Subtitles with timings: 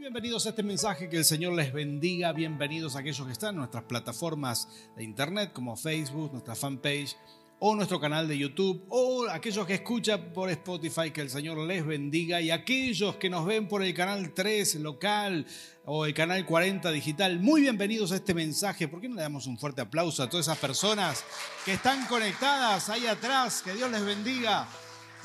[0.00, 3.56] bienvenidos a este mensaje, que el Señor les bendiga, bienvenidos a aquellos que están en
[3.58, 7.14] nuestras plataformas de internet como Facebook, nuestra fanpage
[7.58, 11.84] o nuestro canal de YouTube o aquellos que escuchan por Spotify, que el Señor les
[11.84, 15.46] bendiga y aquellos que nos ven por el canal 3 local
[15.84, 18.88] o el canal 40 digital, muy bienvenidos a este mensaje.
[18.88, 21.22] ¿Por qué no le damos un fuerte aplauso a todas esas personas
[21.66, 23.60] que están conectadas ahí atrás?
[23.60, 24.66] Que Dios les bendiga.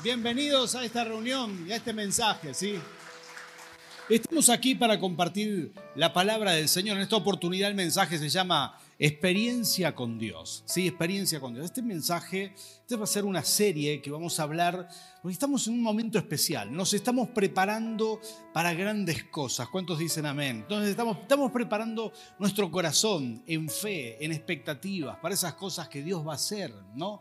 [0.02, 2.78] Bienvenidos a esta reunión y a este mensaje, ¿sí?
[4.08, 6.96] Estamos aquí para compartir la palabra del Señor.
[6.96, 10.62] En esta oportunidad el mensaje se llama Experiencia con Dios.
[10.64, 11.64] Sí, experiencia con Dios.
[11.64, 14.88] Este mensaje, este va a ser una serie que vamos a hablar,
[15.20, 16.72] porque estamos en un momento especial.
[16.72, 18.20] Nos estamos preparando
[18.54, 19.68] para grandes cosas.
[19.70, 20.58] ¿Cuántos dicen amén?
[20.58, 26.24] Entonces estamos, estamos preparando nuestro corazón en fe, en expectativas, para esas cosas que Dios
[26.24, 27.20] va a hacer, ¿no?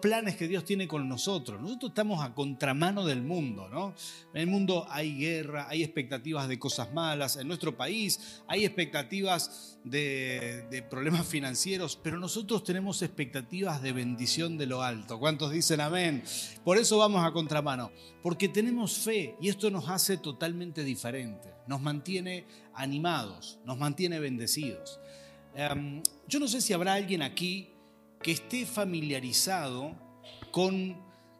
[0.00, 1.60] Planes que Dios tiene con nosotros.
[1.60, 3.94] Nosotros estamos a contramano del mundo, ¿no?
[4.34, 7.36] En el mundo hay guerra, hay expectativas de cosas malas.
[7.36, 14.66] En nuestro país hay expectativas de, problemas financieros, pero nosotros tenemos expectativas de bendición de
[14.66, 15.18] lo alto.
[15.18, 16.22] ¿Cuántos dicen amén?
[16.64, 21.52] Por eso vamos a contramano, porque tenemos fe y esto nos hace totalmente diferente.
[21.66, 25.00] Nos mantiene animados, nos mantiene bendecidos.
[25.54, 27.70] Em, yo no sé si habrá alguien aquí
[28.22, 29.94] que esté familiarizado
[30.50, 30.96] con,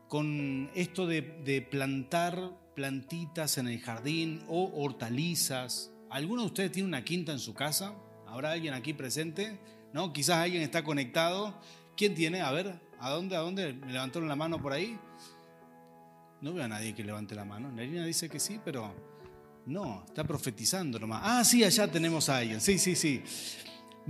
[0.08, 5.90] con esto de, plantar plantitas en el jardín o hortalizas.
[6.10, 7.94] ¿Alguno de ustedes tiene una quinta en su casa?
[8.26, 9.58] ¿Habrá alguien aquí presente?
[9.92, 10.12] ¿No?
[10.12, 11.60] Quizás alguien está conectado.
[11.96, 12.40] ¿Quién tiene?
[12.40, 13.36] A ver, ¿a dónde?
[13.36, 13.72] ¿A dónde?
[13.72, 14.96] ¿Me levantaron la mano por ahí?
[16.40, 17.72] No veo a nadie que levante la mano.
[17.72, 18.94] Nerina dice que sí, pero
[19.66, 21.20] no, está profetizando nomás.
[21.24, 22.60] Ah, sí, allá tenemos a alguien.
[22.60, 23.22] Sí, sí, sí.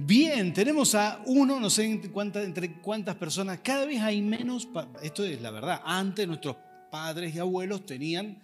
[0.00, 4.68] Bien, tenemos a uno, no sé entre cuántas personas, cada vez hay menos,
[5.02, 6.54] esto es la verdad, antes nuestros
[6.88, 8.40] padres y abuelos tenían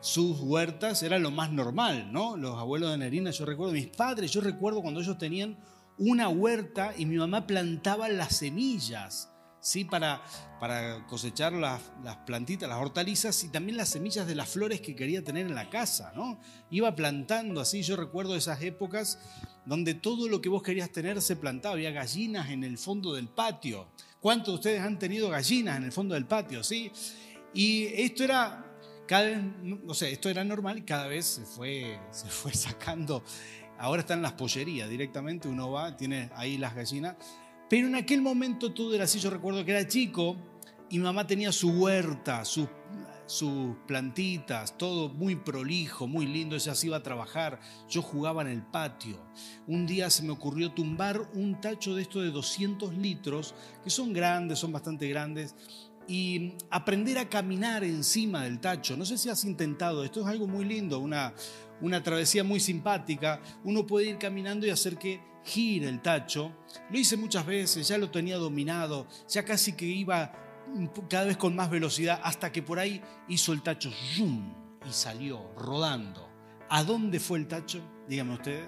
[0.00, 2.38] sus huertas, era lo más normal, ¿no?
[2.38, 5.58] Los abuelos de Nerina, yo recuerdo, mis padres, yo recuerdo cuando ellos tenían
[5.98, 9.30] una huerta y mi mamá plantaba las semillas,
[9.60, 9.84] ¿sí?
[9.84, 10.22] Para,
[10.58, 14.96] para cosechar las, las, plantitas, las hortalizas y también las semillas de las flores que
[14.96, 16.40] quería tener en la casa, ¿no?
[16.70, 19.18] Iba plantando así, yo recuerdo esas épocas
[19.66, 23.28] donde todo lo que vos querías tener se plantaba, había gallinas en el fondo del
[23.28, 23.88] patio.
[24.20, 26.90] ¿Cuántos de ustedes han tenido gallinas en el fondo del patio, sí?
[27.52, 28.64] Y esto era
[29.06, 33.22] cada vez, no sé, esto era normal y cada vez se fue, se fue sacando.
[33.78, 37.16] Ahora están las pollerías directamente, uno va, tiene ahí las gallinas.
[37.68, 39.18] Pero en aquel momento todo era así.
[39.18, 40.36] Yo recuerdo que era chico
[40.90, 42.68] y mamá tenía su huerta, sus,
[43.26, 46.56] sus plantitas, todo muy prolijo, muy lindo.
[46.56, 49.18] Ella se iba a trabajar, yo jugaba en el patio.
[49.66, 54.12] Un día se me ocurrió tumbar un tacho de esto de 200 litros, que son
[54.12, 55.54] grandes, son bastante grandes
[56.06, 58.96] y aprender a caminar encima del tacho.
[58.96, 61.34] No sé si has intentado, esto es algo muy lindo, una,
[61.80, 63.40] una travesía muy simpática.
[63.64, 66.52] Uno puede ir caminando y hacer que gire el tacho.
[66.90, 70.32] Lo hice muchas veces, ya lo tenía dominado, ya casi que iba
[71.08, 74.54] cada vez con más velocidad, hasta que por ahí hizo el tacho zoom
[74.88, 76.28] y salió rodando.
[76.68, 77.80] ¿A dónde fue el tacho?
[78.08, 78.66] Díganme ustedes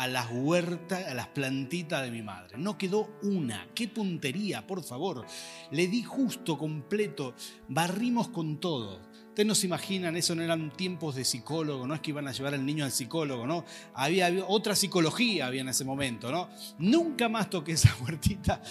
[0.00, 2.56] a las huertas, a las plantitas de mi madre.
[2.56, 3.68] No quedó una.
[3.74, 5.26] ¡Qué puntería, por favor!
[5.70, 7.34] Le di justo, completo.
[7.68, 9.00] Barrimos con todo.
[9.28, 12.32] Ustedes no se imaginan, eso no eran tiempos de psicólogo, no es que iban a
[12.32, 13.64] llevar al niño al psicólogo, ¿no?
[13.94, 16.48] Había, otra psicología había en ese momento, ¿no?
[16.78, 18.62] Nunca más toqué esa huertita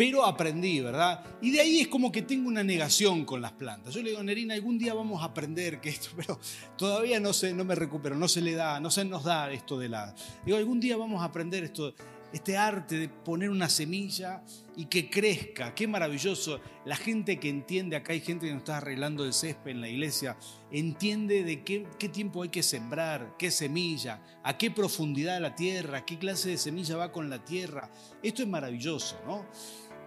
[0.00, 1.22] pero aprendí, ¿verdad?
[1.42, 3.92] Y de ahí es como que tengo una negación con las plantas.
[3.92, 6.40] Yo le digo, Nerina, algún día vamos a aprender que esto, pero
[6.78, 9.78] todavía no sé, no me recupero, no se le da, no se nos da esto
[9.78, 10.14] de la...
[10.42, 11.92] Digo, algún día vamos a aprender esto,
[12.32, 14.42] este arte de poner una semilla
[14.74, 15.74] y que crezca.
[15.74, 16.60] Qué maravilloso.
[16.86, 19.88] La gente que entiende, acá hay gente que nos está arreglando el césped en la
[19.90, 20.38] iglesia,
[20.70, 26.06] entiende de qué, qué tiempo hay que sembrar, qué semilla, a qué profundidad la tierra,
[26.06, 27.90] qué clase de semilla va con la tierra.
[28.22, 29.44] Esto es maravilloso, ¿no?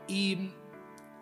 [0.08, 0.50] Y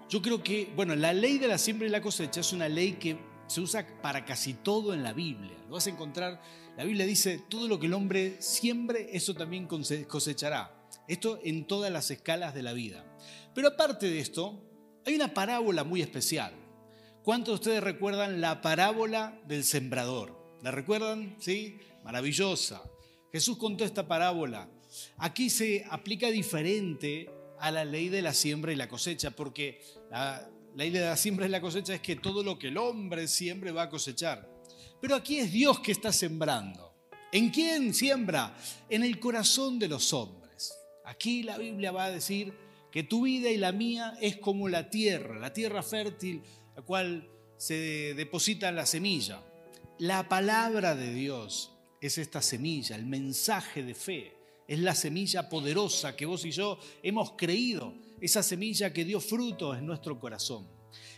[0.09, 2.93] yo creo que, bueno, la ley de la siembra y la cosecha es una ley
[2.93, 5.57] que se usa para casi todo en la Biblia.
[5.67, 6.41] Lo vas a encontrar,
[6.77, 10.77] la Biblia dice, todo lo que el hombre siembre, eso también cosechará.
[11.07, 13.05] Esto en todas las escalas de la vida.
[13.53, 14.61] Pero aparte de esto,
[15.05, 16.53] hay una parábola muy especial.
[17.23, 20.57] ¿Cuántos de ustedes recuerdan la parábola del sembrador?
[20.61, 21.35] ¿La recuerdan?
[21.39, 21.77] ¿Sí?
[22.03, 22.83] Maravillosa.
[23.31, 24.69] Jesús contó esta parábola.
[25.17, 27.29] Aquí se aplica diferente
[27.61, 31.45] a la ley de la siembra y la cosecha, porque la ley de la siembra
[31.45, 34.49] y la cosecha es que todo lo que el hombre siembre va a cosechar.
[34.99, 36.93] Pero aquí es Dios que está sembrando.
[37.31, 38.57] ¿En quién siembra?
[38.89, 40.75] En el corazón de los hombres.
[41.05, 42.53] Aquí la Biblia va a decir
[42.91, 46.43] que tu vida y la mía es como la tierra, la tierra fértil,
[46.75, 49.41] la cual se deposita la semilla.
[49.99, 51.71] La palabra de Dios
[52.01, 54.40] es esta semilla, el mensaje de fe.
[54.71, 59.75] Es la semilla poderosa que vos y yo hemos creído, esa semilla que dio fruto
[59.75, 60.65] en nuestro corazón.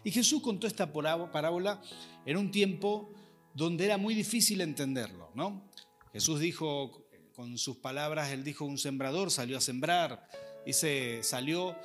[0.04, 1.80] Y Jesús contó esta parábola
[2.26, 3.14] en un tiempo
[3.54, 5.70] donde era muy difícil entenderlo, ¿no?
[6.12, 7.06] Jesús dijo,
[7.36, 10.28] con sus palabras, él dijo, un sembrador salió a sembrar,
[10.66, 11.76] y se salió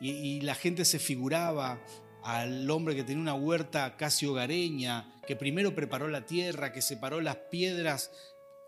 [0.00, 1.82] y, la gente se figuraba
[2.22, 7.20] al hombre que tenía una huerta casi hogareña, que primero preparó la tierra, que separó
[7.20, 8.12] las piedras.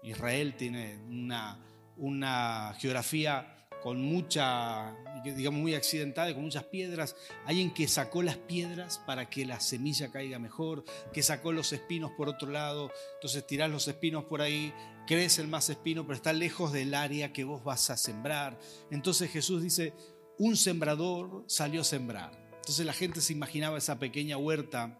[0.02, 1.67] Israel tiene una,
[1.98, 7.16] una geografía con mucha, digamos, muy accidentada, con muchas piedras.
[7.46, 12.10] Alguien que sacó las piedras para que la semilla caiga mejor, que sacó los espinos
[12.16, 12.90] por otro lado.
[13.14, 14.72] Entonces tirás los espinos por ahí,
[15.06, 18.58] crece el más espino, pero está lejos del área que vos vas a sembrar.
[18.90, 19.94] Entonces Jesús dice,
[20.38, 22.32] un sembrador salió a sembrar.
[22.56, 24.98] Entonces la gente se imaginaba esa pequeña huerta,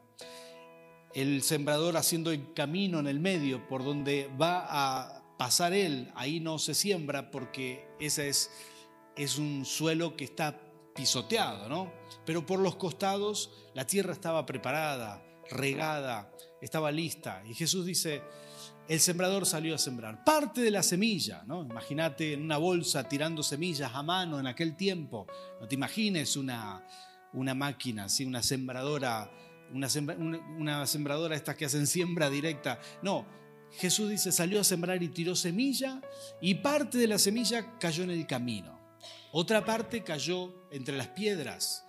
[1.15, 6.41] el sembrador haciendo el camino en el medio por donde va a pasar él, ahí
[6.41, 8.51] no se siembra porque ese es,
[9.17, 10.61] es un suelo que está
[10.95, 11.93] pisoteado, ¿no?
[12.27, 16.31] Pero por los costados la tierra estaba preparada, regada,
[16.61, 17.43] estaba lista.
[17.47, 18.21] Y Jesús dice,
[18.89, 20.25] el sembrador salió a sembrar.
[20.25, 21.63] Parte de la semilla, ¿no?
[21.63, 25.29] Imagínate en una bolsa tirando semillas a mano en aquel tiempo.
[25.61, 26.85] No te imagines una,
[27.33, 29.31] una máquina, así, una sembradora,
[29.73, 29.89] una,
[30.57, 32.81] una sembradora estas que hacen siembra directa.
[33.03, 33.25] No,
[33.73, 36.01] Jesús dice, salió a sembrar y tiró semilla
[36.41, 38.79] y parte de la semilla cayó en el camino.
[39.33, 41.85] Otra parte cayó entre las piedras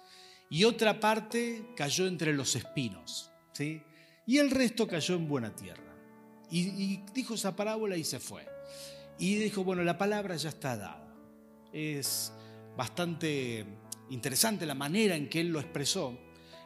[0.50, 3.32] y otra parte cayó entre los espinos.
[3.54, 3.82] ¿sí?
[4.26, 5.96] Y el resto cayó en buena tierra.
[6.52, 8.46] Y, y dijo esa parábola y se fue.
[9.18, 11.14] Y dijo, bueno, la palabra ya está dada.
[11.72, 12.34] Es
[12.76, 13.66] bastante
[14.10, 16.18] interesante la manera en que él lo expresó.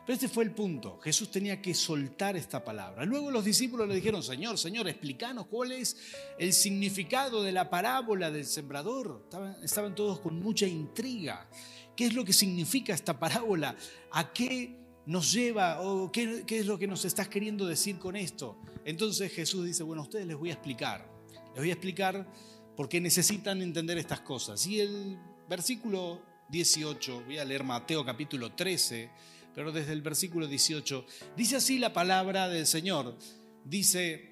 [0.06, 1.00] Pero este fue el punto.
[1.00, 3.06] Jesús tenía que soltar esta palabra.
[3.06, 5.96] Luego los discípulos le dijeron, Señor, Señor, explícanos cuál es
[6.38, 9.26] el significado de la parábola del sembrador.
[9.64, 11.48] Estaban, todos con mucha intriga.
[11.96, 13.78] ¿Qué es lo que significa esta parábola?
[14.12, 18.18] ¿A qué nos lleva o qué, qué es lo que nos estás queriendo decir con
[18.18, 18.58] esto?
[18.84, 21.10] Entonces Jesús dice, bueno, a ustedes les voy a explicar.
[21.54, 22.28] Les voy a explicar
[22.76, 24.68] por qué necesitan entender estas cosas.
[24.68, 25.18] Y el
[25.48, 29.10] versículo 18, voy a leer Mateo capítulo 13
[29.54, 31.06] pero desde el versículo 18,
[31.38, 33.18] dice así la palabra del Señor.
[33.66, 34.30] Dice,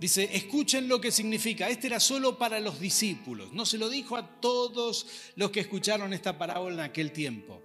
[0.00, 1.68] dice, escuchen lo que significa.
[1.68, 5.06] Este era solo para los discípulos, no se lo dijo a todos
[5.36, 7.62] los que escucharon esta parábola en aquel tiempo.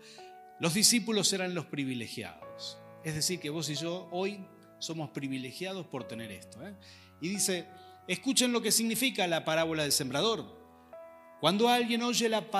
[0.59, 2.77] Los discípulos eran los privilegiados.
[3.03, 4.45] Es decir, que vos y yo hoy
[4.77, 6.65] somos privilegiados por tener esto.
[6.65, 6.75] ¿eh?
[7.19, 7.67] Y dice,
[8.07, 10.59] escuchen lo que significa la parábola del sembrador.
[11.39, 12.51] Cuando alguien oye la,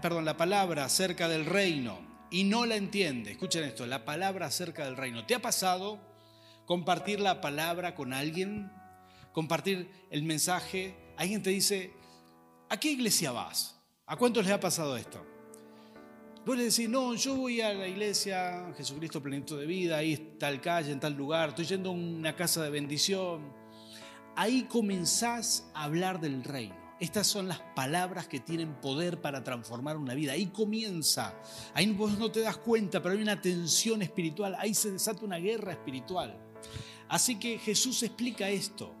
[0.00, 3.32] perdón, la palabra acerca del reino y no la entiende.
[3.32, 5.26] Escuchen esto, la palabra acerca del reino.
[5.26, 5.98] ¿Te ha pasado
[6.66, 8.70] compartir la palabra con alguien?
[9.32, 10.94] Compartir el mensaje.
[11.16, 11.92] Alguien te dice,
[12.68, 13.80] ¿a qué iglesia vas?
[14.06, 15.24] ¿A cuántos les ha pasado esto?
[16.46, 20.38] Vos le decís, no, yo voy a la iglesia Jesucristo Plenitud de Vida, ahí en
[20.38, 23.52] tal calle, en tal lugar, estoy yendo a una casa de bendición.
[24.34, 26.87] Ahí comenzás a hablar del reino.
[27.00, 30.32] Estas son las palabras que tienen poder para transformar una vida.
[30.32, 31.34] Ahí comienza.
[31.74, 34.56] Ahí vos no te das cuenta, pero hay una tensión espiritual.
[34.58, 36.36] Ahí se desata una guerra espiritual.
[37.08, 38.94] Así que Jesús explica esto.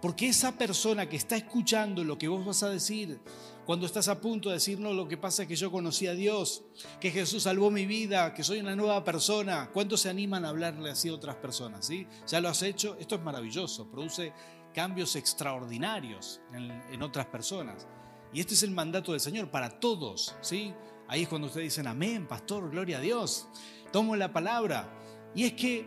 [0.00, 3.20] Porque esa persona que está escuchando lo que vos vas a decir,
[3.64, 6.14] cuando estás a punto de decir, no, lo que pasa es que yo conocí a
[6.14, 6.64] Dios,
[7.00, 10.90] que Jesús salvó mi vida, que soy una nueva persona, ¿cuántos se animan a hablarle
[10.90, 11.86] así a otras personas?
[11.86, 12.08] ¿sí?
[12.26, 12.96] ¿Ya lo has hecho?
[12.98, 14.32] Esto es maravilloso, produce
[14.72, 17.86] cambios extraordinarios en, otras personas.
[18.32, 20.72] Y este es el mandato del Señor para todos, ¿sí?
[21.08, 23.48] Ahí es cuando ustedes dicen, amén, pastor, gloria a Dios.
[23.92, 24.88] Tomo la palabra.
[25.34, 25.86] Y es que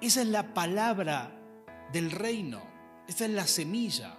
[0.00, 1.36] esa es la palabra
[1.92, 2.62] del reino.
[3.08, 4.16] Esta es la semilla.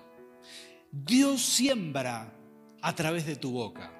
[0.91, 2.33] Dios siembra
[2.81, 3.93] a través de tu boca.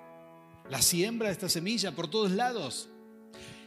[0.69, 2.89] La siembra de esta semilla por todos lados.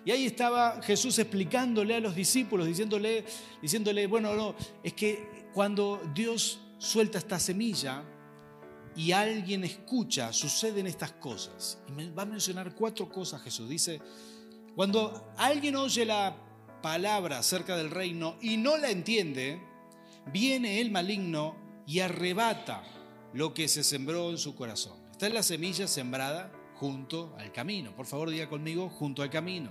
[0.05, 3.25] Y ahí estaba Jesús explicándole a los discípulos, diciéndole,
[3.61, 8.05] diciéndole, bueno, no, es que cuando Dios suelta esta semilla
[8.97, 11.79] y alguien escucha, suceden estas cosas.
[11.89, 13.69] Y me va a mencionar cuatro cosas Jesús.
[13.69, 14.01] Dice,
[14.75, 16.37] cuando alguien oye la
[16.83, 19.61] palabra acerca del reino y no la entiende,
[20.33, 22.83] viene el maligno y arrebata
[23.33, 24.99] lo que se sembró en su corazón.
[25.11, 27.95] Está en la semilla sembrada junto al camino.
[27.95, 29.71] Por favor, diga conmigo, junto al camino.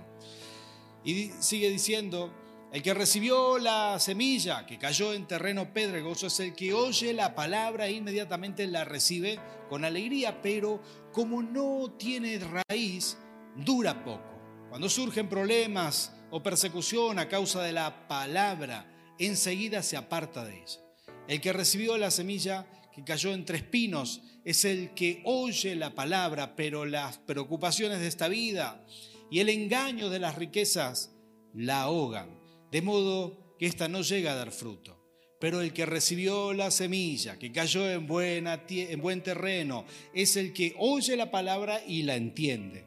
[1.04, 2.32] Y sigue diciendo,
[2.72, 7.34] el que recibió la semilla que cayó en terreno pedregoso es el que oye la
[7.34, 10.80] palabra e inmediatamente la recibe con alegría, pero
[11.12, 13.18] como no tiene raíz,
[13.56, 14.68] dura poco.
[14.68, 18.86] Cuando surgen problemas o persecución a causa de la palabra,
[19.18, 20.80] enseguida se aparta de ella.
[21.26, 26.54] El que recibió la semilla que cayó entre espinos es el que oye la palabra,
[26.54, 28.84] pero las preocupaciones de esta vida
[29.28, 31.12] y el engaño de las riquezas
[31.52, 32.39] la ahogan,
[32.70, 34.96] de modo que ésta no llega a dar fruto.
[35.38, 40.52] Pero el que recibió la semilla, que cayó en, buena, en buen terreno, es el
[40.52, 42.86] que oye la palabra y la entiende.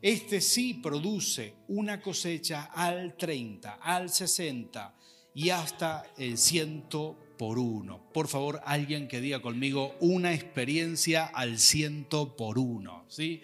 [0.00, 4.94] Este sí produce una cosecha al 30, al 60
[5.34, 8.10] y hasta el ciento por uno.
[8.12, 13.06] Por favor, alguien que diga conmigo una experiencia al ciento por uno.
[13.08, 13.42] ¿sí?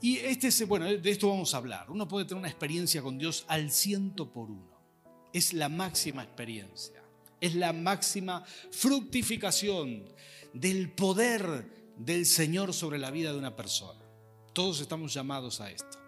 [0.00, 1.90] Y este es, bueno, de esto vamos a hablar.
[1.90, 4.78] Uno puede tener una experiencia con Dios al ciento por uno.
[5.32, 7.02] Es la máxima experiencia.
[7.40, 10.04] Es la máxima fructificación
[10.52, 14.00] del poder del Señor sobre la vida de una persona.
[14.52, 15.98] Todos estamos llamados a esto.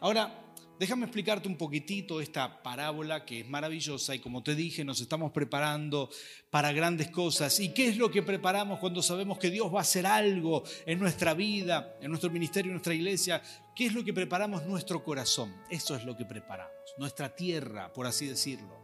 [0.00, 0.41] Ahora,
[0.82, 5.30] déjame explicarte un poquitito esta parábola que es maravillosa y como te dije, nos estamos
[5.30, 6.10] preparando
[6.50, 7.60] para grandes cosas.
[7.60, 10.98] ¿Y qué es lo que preparamos cuando sabemos que Dios va a hacer algo en
[10.98, 13.40] nuestra vida, en nuestro ministerio, en nuestra iglesia?
[13.76, 15.54] ¿Qué es lo que preparamos nuestro corazón?
[15.70, 18.76] Eso es lo que preparamos, nuestra tierra, por así decirlo.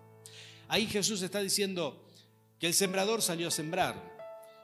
[0.69, 2.07] Ahí Jesús está diciendo
[2.61, 3.97] que el sembrador salió a sembrar.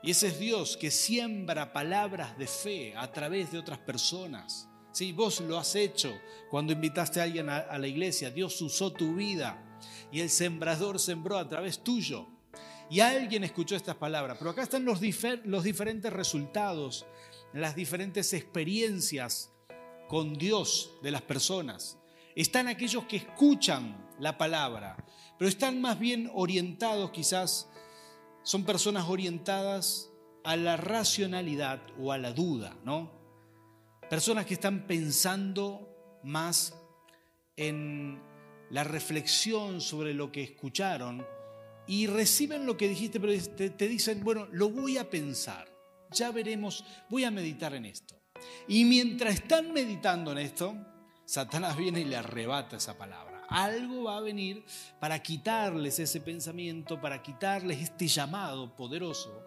[0.05, 4.69] Y ese es Dios que siembra palabras de fe a través de otras personas.
[4.95, 8.31] Sí, vos lo has hecho cuando invitaste a alguien a, la iglesia.
[8.31, 9.61] Dios usó tu vida
[10.13, 12.29] y el sembrador sembró a través tuyo.
[12.89, 14.37] Y alguien escuchó estas palabras.
[14.39, 15.01] Pero acá están los,
[15.47, 17.07] los diferentes resultados,
[17.53, 19.51] las diferentes experiencias
[20.07, 21.99] con Dios de las personas.
[22.37, 25.05] Están aquellos que escuchan la palabra,
[25.37, 27.69] pero están más bien orientados quizás,
[28.45, 30.13] son personas orientadas
[30.45, 33.24] a la racionalidad o a la duda, ¿no?
[34.09, 36.75] Personas que están pensando más
[37.57, 38.21] en
[38.71, 41.27] la reflexión sobre lo que escucharon
[41.87, 45.69] y reciben lo que dijiste, pero te, te dicen, bueno, lo voy a pensar,
[46.11, 48.15] ya veremos, voy a meditar en esto.
[48.69, 50.75] Y mientras están meditando en esto,
[51.25, 54.65] Satanás viene y le arrebata esa palabra algo va a venir
[54.99, 59.45] para quitarles ese pensamiento, para quitarles este llamado poderoso.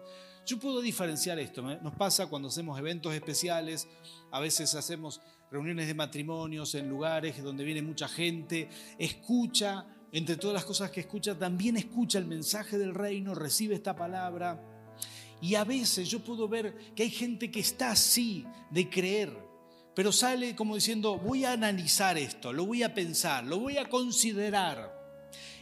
[0.48, 1.60] Yo puedo diferenciar esto.
[1.60, 3.86] Nos pasa cuando hacemos eventos especiales,
[4.30, 10.54] a veces hacemos reuniones de matrimonios en lugares donde viene mucha gente, escucha, entre todas
[10.54, 14.58] las cosas que escucha, también escucha el mensaje del reino, recibe esta palabra.
[15.42, 19.36] Y a veces yo puedo ver que hay gente que está así de creer,
[19.94, 23.90] pero sale como diciendo, voy a analizar esto, lo voy a pensar, lo voy a
[23.90, 24.97] considerar.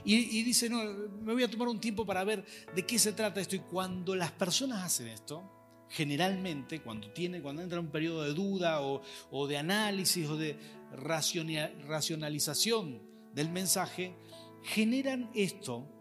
[0.04, 0.84] Y, dice, no,
[1.22, 2.44] me voy a tomar un tiempo para ver
[2.74, 3.56] de qué se trata esto.
[3.56, 5.52] Y cuando las personas hacen esto,
[5.88, 10.58] generalmente cuando, tiene, cuando entra un periodo de duda o, o de análisis o de
[10.92, 13.02] racionalización
[13.34, 14.14] del mensaje,
[14.62, 15.95] generan esto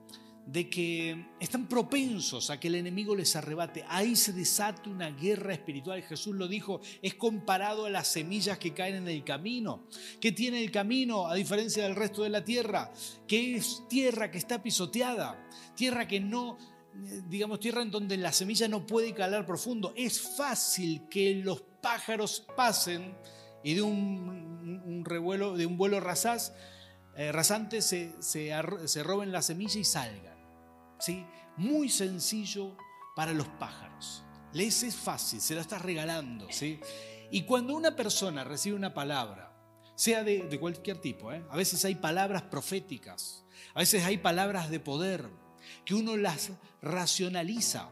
[0.45, 3.83] de que están propensos a que el enemigo les arrebate.
[3.87, 6.03] Ahí se desata una guerra espiritual.
[6.03, 9.87] Jesús lo dijo, es comparado a las semillas que caen en el camino.
[10.21, 12.91] ¿Qué tiene el camino a diferencia del resto de la tierra?
[13.27, 16.57] Que es tierra que está pisoteada, tierra que no,
[17.27, 19.93] digamos, tierra en donde la semilla no puede calar profundo.
[19.95, 23.15] Es fácil que los pájaros pasen
[23.63, 26.53] y de un, revuelo, de un vuelo rasaz,
[27.17, 28.51] eh, rasante se, se,
[28.85, 30.34] se roben la semilla y salgan.
[30.99, 31.25] ¿Sí?
[31.57, 32.75] Muy sencillo
[33.15, 34.23] para los pájaros.
[34.53, 36.79] Les es fácil, se la está regalando, ¿sí?
[37.31, 39.53] Y cuando una persona recibe una palabra,
[39.95, 41.43] sea de, cualquier tipo, ¿eh?
[41.49, 45.29] a veces hay palabras proféticas, a veces hay palabras de poder,
[45.83, 47.89] que uno las racionaliza,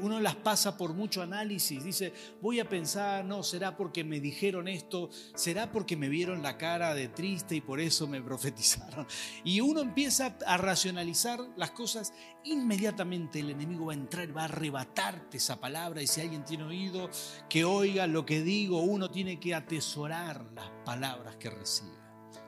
[0.00, 4.68] uno las pasa por mucho análisis, dice, voy a pensar, no, será porque me dijeron
[4.68, 9.06] esto, será porque me vieron la cara de triste y por eso me profetizaron.
[9.44, 12.12] Y uno empieza a racionalizar las cosas,
[12.44, 16.64] inmediatamente el enemigo va a entrar, va a arrebatarte esa palabra y si alguien tiene
[16.64, 17.10] oído,
[17.48, 21.96] que oiga lo que digo, uno tiene que atesorar las palabras que recibe.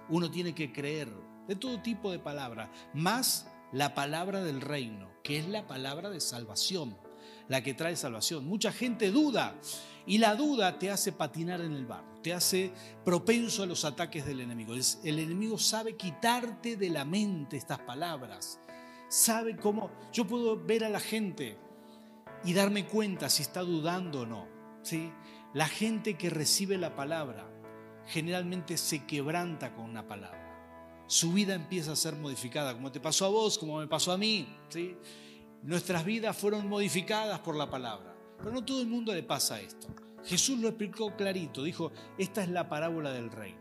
[0.08, 1.12] Uno tiene que creer
[1.46, 6.20] de todo tipo de palabras, más la palabra del reino, que es la palabra de
[6.20, 6.96] salvación
[7.48, 8.46] la que trae salvación.
[8.46, 9.54] Mucha gente duda
[10.06, 12.72] y la duda te hace patinar en el barro, te hace
[13.04, 14.74] propenso a los ataques del enemigo.
[14.74, 18.60] El enemigo sabe quitarte de la mente estas palabras,
[19.08, 21.58] sabe cómo yo puedo ver a la gente
[22.44, 24.46] y darme cuenta si está dudando o no.
[24.82, 25.12] ¿sí?
[25.54, 27.50] La gente que recibe la palabra
[28.06, 30.38] generalmente se quebranta con una palabra.
[31.06, 34.18] Su vida empieza a ser modificada, como te pasó a vos, como me pasó a
[34.18, 34.46] mí.
[34.68, 34.96] ¿sí?
[35.62, 38.14] Nuestras vidas fueron modificadas por la palabra.
[38.38, 39.88] Pero no todo el mundo le pasa esto.
[40.24, 43.58] Jesús lo explicó clarito, dijo, esta es la parábola del reino.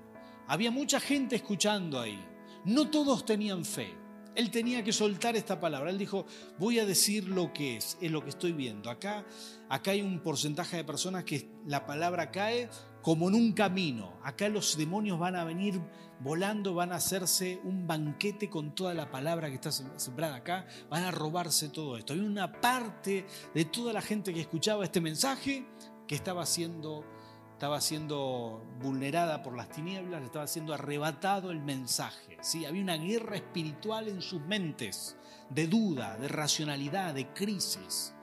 [0.47, 2.23] Había mucha gente escuchando ahí.
[2.65, 3.95] No todos tenían fe.
[4.35, 5.89] Él tenía que soltar esta palabra.
[5.89, 6.25] Él dijo,
[6.59, 8.89] voy a decir lo que es, es lo que estoy viendo.
[8.89, 9.25] Acá,
[9.67, 12.69] acá hay un porcentaje de personas que la palabra cae
[13.07, 14.19] como en un camino.
[14.21, 15.79] Acá los demonios van a venir
[16.19, 21.05] volando, van a hacerse un banquete con toda la palabra que está sembrada acá, van
[21.05, 22.11] a robarse todo esto.
[22.11, 25.65] Hay una parte de toda la gente que escuchaba este mensaje
[26.05, 27.05] que estaba siendo
[27.53, 32.37] estaba siendo vulnerada por las tinieblas, estaba siendo arrebatado el mensaje.
[32.41, 32.65] ¿sí?
[32.65, 35.15] Había una guerra espiritual en sus mentes,
[35.49, 38.13] de duda, de racionalidad, de crisis.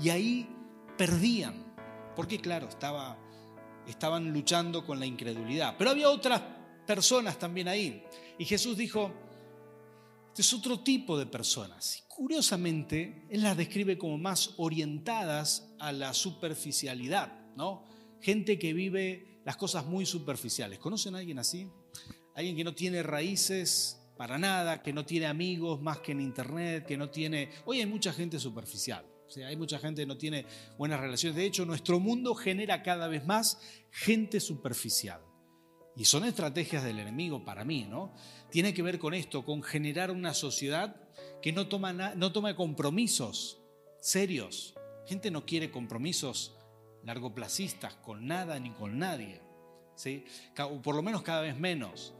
[0.00, 0.56] Y ahí
[0.96, 1.74] perdían,
[2.16, 3.18] porque claro, estaba,
[3.90, 5.74] estaban luchando con la incredulidad.
[5.76, 6.40] Pero había otras
[6.86, 8.04] personas también ahí.
[8.38, 9.12] Y Jesús dijo,
[10.28, 11.98] este es otro tipo de personas.
[11.98, 17.90] Y curiosamente, Él las describe como más orientadas a la superficialidad, ¿no?
[18.20, 20.78] gente que vive las cosas muy superficiales.
[20.78, 21.68] ¿Conocen a alguien así?
[22.34, 26.86] Alguien que no tiene raíces para nada, que no tiene amigos más que en internet,
[26.86, 27.50] que no tiene...
[27.64, 29.04] Hoy hay mucha gente superficial.
[29.30, 30.44] O sea, hay mucha gente que no tiene
[30.76, 31.36] buenas relaciones.
[31.36, 33.60] De hecho, nuestro mundo genera cada vez más
[33.92, 35.20] gente superficial.
[35.94, 38.12] Y son estrategias del enemigo para mí, ¿no?
[38.50, 40.96] Tiene que ver con esto, con generar una sociedad
[41.40, 43.62] que no toma, no toma compromisos
[44.00, 44.74] serios.
[45.06, 46.56] Gente no quiere compromisos
[47.04, 49.40] largoplacistas con nada ni con nadie,
[49.94, 50.24] ¿sí?
[50.82, 52.14] por lo menos cada vez menos.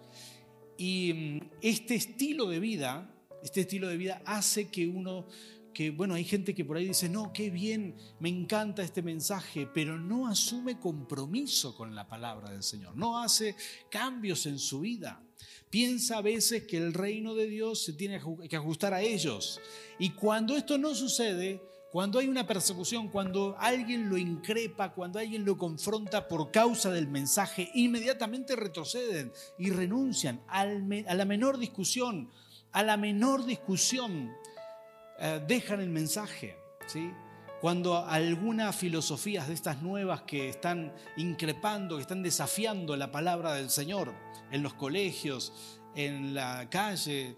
[0.78, 3.12] Y mm, este estilo de vida,
[3.42, 5.26] este estilo de vida hace que uno,
[5.72, 9.68] que bueno, hay gente que por ahí dice, no, qué bien, me encanta este mensaje,
[9.72, 13.56] pero no asume compromiso con la palabra del Señor, no hace
[13.90, 15.22] cambios en su vida.
[15.70, 19.60] Piensa a veces que el reino de Dios se tiene que ajustar a ellos.
[19.98, 25.44] Y cuando esto no sucede, cuando hay una persecución, cuando alguien lo increpa, cuando alguien
[25.44, 32.30] lo confronta por causa del mensaje, inmediatamente retroceden y renuncian a la menor discusión,
[32.70, 34.32] a la menor discusión,
[35.20, 36.56] eh, dejan el mensaje.
[36.86, 37.12] ¿sí?
[37.60, 43.68] Cuando algunas filosofías de estas nuevas que están increpando, que están desafiando la palabra del
[43.68, 44.14] Señor
[44.50, 45.52] en los colegios,
[45.94, 47.36] en la calle,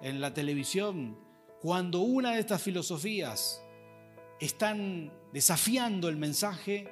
[0.00, 1.18] en la televisión,
[1.60, 3.62] cuando una de estas filosofías
[4.38, 6.88] están desafiando el mensaje,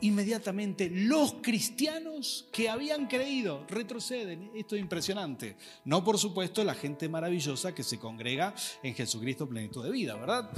[0.00, 4.50] inmediatamente los cristianos que habían creído retroceden.
[4.54, 5.56] Esto es impresionante.
[5.84, 10.50] No, por supuesto, la gente maravillosa que se congrega en Jesucristo plenitud de vida, ¿verdad?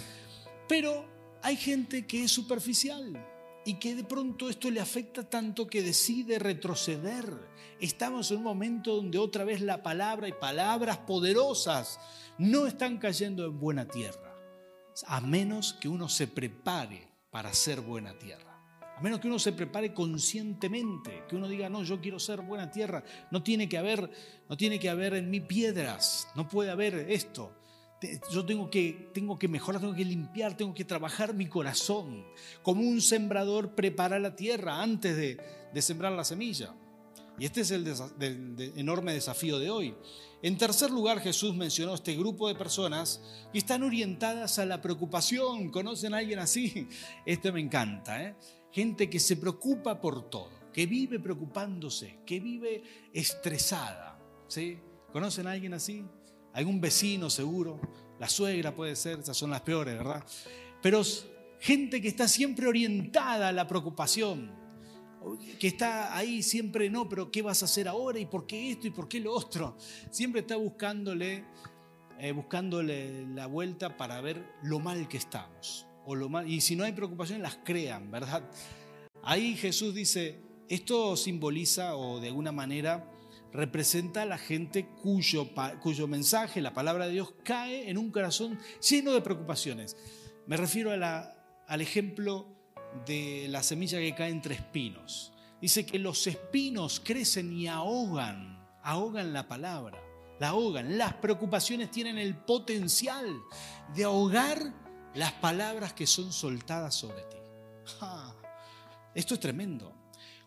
[0.68, 1.06] Pero
[1.42, 3.26] hay gente que es superficial
[3.64, 7.48] y que de pronto esto le afecta tanto que decide retroceder.
[7.80, 11.98] Estamos en un momento donde otra vez la palabra y palabras poderosas
[12.38, 14.30] no están cayendo en buena tierra
[15.06, 18.49] a menos que uno se prepare para ser buena tierra.
[19.02, 23.02] Menos que uno se prepare conscientemente, que uno diga, no, yo quiero ser buena tierra.
[23.30, 24.10] No tiene que haber,
[24.48, 27.56] no tiene que haber en mí piedras, no puede haber esto.
[28.32, 32.24] Yo tengo que, tengo que mejorar, tengo que limpiar, tengo que trabajar mi corazón.
[32.62, 35.38] Como un sembrador prepara la tierra antes de,
[35.72, 36.74] de sembrar la semilla.
[37.40, 37.86] Y este es el,
[38.76, 39.94] enorme desafío de hoy.
[40.42, 45.70] En tercer lugar, Jesús mencionó este grupo de personas que están orientadas a la preocupación.
[45.70, 46.86] ¿Conocen a alguien así?
[47.24, 48.22] Esto me encanta.
[48.22, 48.34] ¿eh?
[48.72, 54.18] Gente que se preocupa por todo, que vive preocupándose, que vive estresada.
[54.46, 54.78] ¿sí?
[55.12, 56.04] ¿Conocen a alguien así?
[56.52, 57.80] Algún vecino seguro,
[58.18, 60.24] la suegra puede ser, esas son las peores, ¿verdad?
[60.82, 61.02] Pero
[61.60, 64.52] gente que está siempre orientada a la preocupación,
[65.58, 68.18] que está ahí siempre, no, pero ¿qué vas a hacer ahora?
[68.18, 68.86] ¿Y por qué esto?
[68.86, 69.76] ¿Y por qué lo otro?
[70.10, 71.44] Siempre está buscándole,
[72.18, 75.86] eh, buscándole la vuelta para ver lo mal que estamos.
[76.46, 78.42] Y si no hay preocupación, las crean, ¿verdad?
[79.22, 83.10] Ahí Jesús dice, esto simboliza o de alguna manera
[83.52, 85.48] representa a la gente cuyo,
[85.82, 89.96] cuyo mensaje, la palabra de Dios, cae en un corazón lleno de preocupaciones.
[90.46, 91.34] Me refiero a
[91.66, 92.46] al ejemplo
[93.06, 95.32] de la semilla que cae entre espinos.
[95.60, 100.00] Dice que los espinos crecen y ahogan, ahogan la palabra,
[100.38, 100.96] la ahogan.
[100.98, 103.26] Las preocupaciones tienen el potencial
[103.94, 104.72] de ahogar
[105.14, 107.36] las palabras que son soltadas sobre ti.
[109.14, 109.92] Esto es tremendo.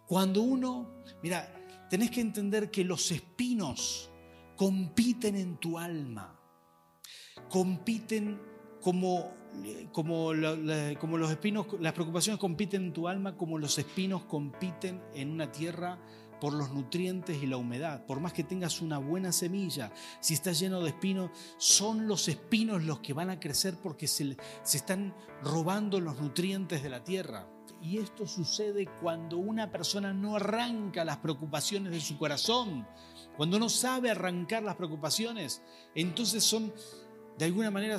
[0.07, 1.53] Cuando uno, mira,
[1.89, 4.09] tenés que entender que los espinos
[4.55, 6.39] compiten en tu alma,
[7.49, 8.41] compiten
[8.81, 9.43] como
[9.91, 10.31] como,
[10.99, 15.51] como los espinos, las preocupaciones compiten en tu alma como los espinos compiten en una
[15.51, 15.99] tierra
[16.43, 18.05] por los nutrientes y la humedad.
[18.05, 22.83] Por más que tengas una buena semilla, si está lleno de espinos, son los espinos
[22.83, 27.47] los que van a crecer porque se, se están robando los nutrientes de la tierra.
[27.81, 32.85] Y esto sucede cuando una persona no arranca las preocupaciones de su corazón.
[33.37, 35.61] Cuando no sabe arrancar las preocupaciones,
[35.95, 36.73] entonces son
[37.37, 37.97] de alguna manera,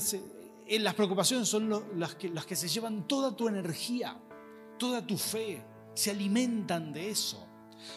[0.66, 4.20] eh, las preocupaciones son las que se llevan toda tu energía,
[4.78, 7.53] toda tu fe, se alimentan de eso.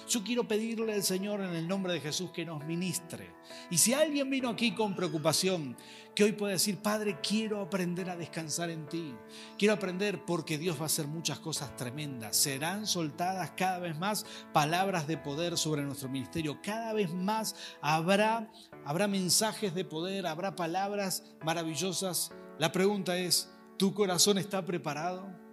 [0.08, 3.32] Yo quiero pedirle al Señor en el nombre de Jesús que nos ministre.
[3.70, 5.76] Y si alguien vino aquí con preocupación,
[6.16, 9.14] que hoy pueda decir, Padre, quiero aprender a descansar en ti.
[9.58, 12.36] Quiero aprender porque Dios va a hacer muchas cosas tremendas.
[12.36, 16.60] Serán soltadas cada vez más palabras de poder sobre nuestro ministerio.
[16.64, 18.52] Cada vez más habrá,
[18.84, 22.32] habrá mensajes de poder, habrá palabras maravillosas.
[22.58, 25.47] La pregunta es, ¿tu corazón está preparado?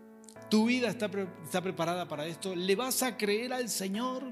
[0.55, 1.11] ¿Tu vida está,
[1.43, 2.55] está preparada para esto?
[2.55, 4.23] ¿Le vas a creer al Señor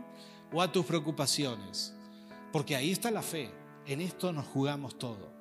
[0.52, 1.92] o a tus preocupaciones?
[2.52, 3.50] Porque ahí está la fe.
[3.87, 5.32] En esto nos jugamos todo.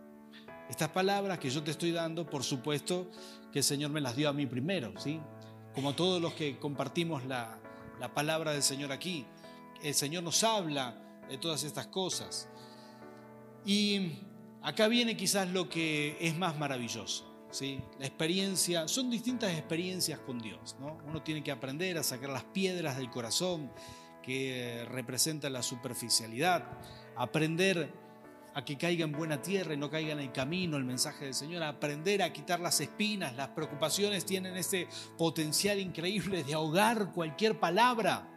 [0.72, 3.12] Estas palabras que yo te estoy dando, por supuesto
[3.54, 5.22] que el Señor me las dio a mí primero, ¿sí?
[5.76, 7.60] Como todos los que compartimos la,
[8.00, 9.28] la palabra del Señor aquí.
[9.84, 12.50] El Señor nos habla de todas estas cosas.
[13.68, 14.14] Y
[14.64, 17.31] acá viene quizás lo que es más maravilloso.
[18.00, 20.98] La experiencia, son distintas experiencias con Dios, ¿no?
[21.06, 23.72] Uno tiene que aprender a sacar las piedras del corazón
[24.24, 26.64] que representan la superficialidad,
[27.16, 27.92] aprender
[28.54, 31.34] a que caiga en buena tierra y no caiga en el camino el mensaje del
[31.34, 34.88] Señor, aprender a quitar las espinas, las preocupaciones tienen ese
[35.18, 38.28] potencial increíble de ahogar cualquier palabra.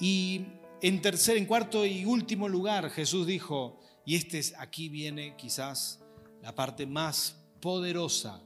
[0.00, 0.46] Y
[0.80, 6.00] en tercer, en cuarto y último lugar, Jesús dijo, y este es, aquí viene quizás
[6.42, 8.40] la parte más poderosa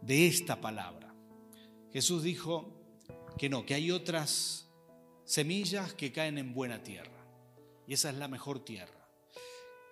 [0.00, 1.14] de esta palabra.
[1.92, 2.80] Jesús dijo
[3.36, 4.70] que no, que hay otras
[5.26, 7.26] semillas que caen en buena tierra.
[7.86, 9.06] Y esa es la mejor tierra.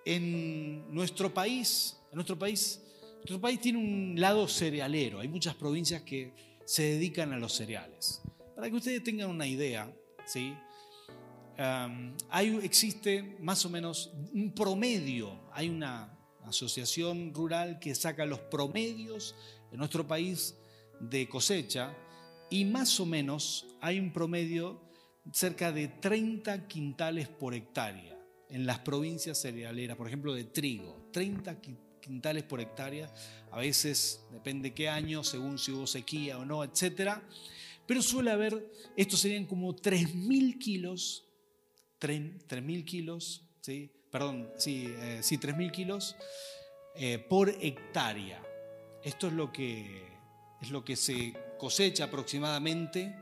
[0.07, 2.81] En nuestro país, en nuestro país,
[3.17, 5.21] nuestro país tiene un lado cerealero.
[5.21, 6.33] Hay muchas provincias que
[6.65, 8.23] se dedican a los cereales.
[8.55, 10.55] Para que ustedes tengan una idea, ¿sí?
[11.59, 16.16] hay, existe más o menos un promedio, hay una
[16.47, 19.35] asociación rural que saca los promedios
[19.71, 20.57] en nuestro país
[21.01, 21.97] de cosecha
[22.51, 24.81] y más o menos hay un promedio
[25.33, 28.17] cerca de 30 quintales por hectárea
[28.49, 31.61] en las provincias cerealeras, por ejemplo de trigo, 30
[32.01, 33.13] quintales por hectárea,
[33.51, 37.23] a veces depende qué año, según si hubo sequía o no, etcétera,
[37.87, 41.25] pero suele haber, estos serían como 3.000 kilos,
[42.01, 43.91] 3.000 kilos, ¿sí?
[44.11, 46.17] Perdón, sí, eh, sí 3.000 kilos
[46.95, 48.43] eh, por hectárea.
[49.03, 50.09] Esto es lo, que,
[50.61, 53.15] es lo que se cosecha aproximadamente.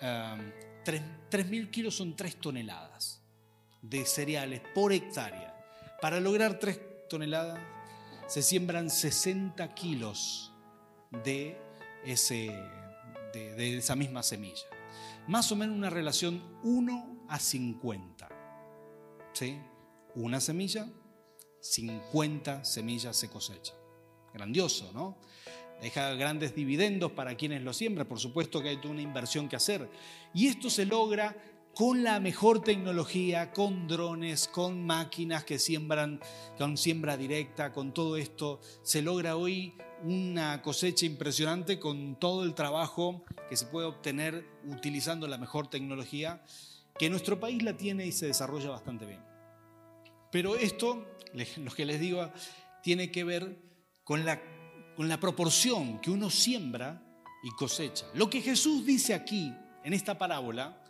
[0.00, 3.22] 3.000 kilos son 3 toneladas
[3.80, 5.54] de cereales por hectárea.
[6.00, 7.60] Para lograr 3 toneladas
[8.26, 10.52] se siembran 60 kilos
[11.24, 11.56] de,
[12.04, 12.58] ese,
[13.32, 14.66] de, de esa misma semilla.
[15.28, 18.31] Más o menos una relación 1 a 50.
[19.32, 19.58] ¿Sí?
[20.14, 20.88] Una semilla,
[21.60, 23.76] 50 semillas se cosechan.
[24.34, 25.18] Grandioso, ¿no?
[25.80, 28.06] Deja grandes dividendos para quienes lo siembran.
[28.06, 29.90] Por supuesto que hay toda una inversión que hacer.
[30.32, 31.36] Y esto se logra
[31.74, 36.20] con la mejor tecnología, con drones, con máquinas que siembran,
[36.58, 38.60] con siembra directa, con todo esto.
[38.82, 45.26] Se logra hoy una cosecha impresionante con todo el trabajo que se puede obtener utilizando
[45.26, 46.44] la mejor tecnología
[47.02, 49.18] que nuestro país la tiene y se desarrolla bastante bien.
[50.30, 51.04] Pero esto,
[51.56, 52.30] lo que les digo,
[52.80, 53.58] tiene que ver
[54.04, 54.40] con la,
[54.94, 57.02] con la proporción que uno siembra
[57.42, 58.06] y cosecha.
[58.14, 60.80] Lo que Jesús dice aquí, en esta parábola,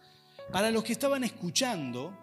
[0.52, 2.14] para los que estaban escuchando,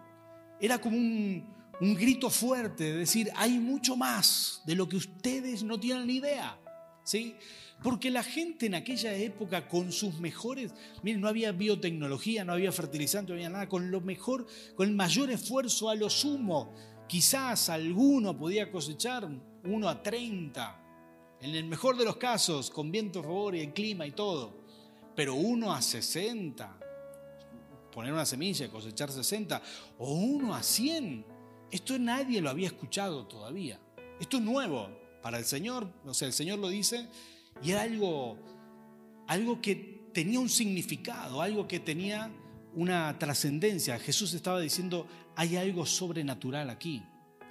[0.61, 5.63] era como un, un grito fuerte de decir, hay mucho más de lo que ustedes
[5.63, 6.59] no tienen ni idea.
[7.03, 7.35] ¿Sí?
[7.81, 12.71] Porque la gente en aquella época con sus mejores, miren, no había biotecnología, no había
[12.71, 16.73] fertilizante, no había nada, con lo mejor, con el mayor esfuerzo a lo sumo,
[17.07, 19.29] quizás alguno podía cosechar
[19.63, 20.83] uno a 30,
[21.41, 24.57] en el mejor de los casos, con viento a favor y el clima y todo,
[25.15, 26.79] pero uno a 60,
[27.93, 29.61] poner una semilla y cosechar 60,
[29.99, 31.25] o uno a 100,
[31.71, 33.79] esto nadie lo había escuchado todavía.
[34.19, 37.07] Esto es nuevo para el Señor, o sea, el Señor lo dice
[37.63, 38.37] y era algo,
[39.27, 42.31] algo que tenía un significado, algo que tenía
[42.73, 43.99] una trascendencia.
[43.99, 47.03] Jesús estaba diciendo, hay algo sobrenatural aquí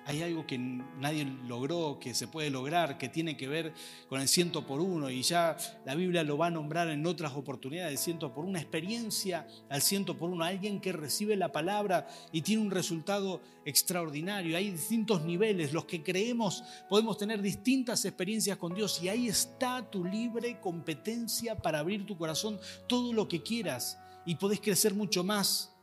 [0.08, 3.74] hay algo que nadie logró, que se puede lograr, que tiene que ver
[4.08, 7.34] con el ciento por uno, y ya la Biblia lo va a nombrar en otras
[7.34, 12.40] oportunidades, ciento por una experiencia al ciento por uno, alguien que recibe la palabra y
[12.40, 14.56] tiene un resultado extraordinario.
[14.56, 19.90] Hay distintos niveles, los que creemos podemos tener distintas experiencias con Dios, y ahí está
[19.90, 25.22] tu libre competencia para abrir tu corazón todo lo que quieras, y podés crecer mucho
[25.22, 25.74] más.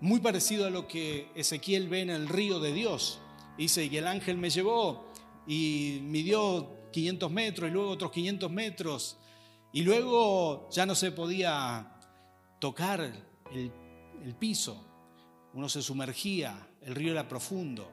[0.00, 3.20] Muy parecido a lo que Ezequiel ve en el río de Dios
[3.56, 5.06] Dice, y el ángel me llevó
[5.46, 9.18] y midió 500 metros y luego otros 500 metros
[9.74, 11.98] y luego ya no se podía
[12.60, 13.12] tocar
[13.52, 13.72] el,
[14.38, 14.82] piso,
[15.52, 17.90] uno se sumergía, el río era profundo.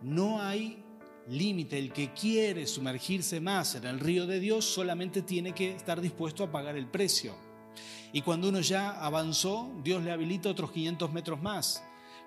[0.00, 0.82] No hay
[1.28, 6.00] límite, el que quiere sumergirse más en el río de Dios solamente tiene que estar
[6.00, 7.34] dispuesto a pagar el precio.
[8.12, 11.82] Y cuando uno ya avanzó, Dios le habilita otros 500 metros más.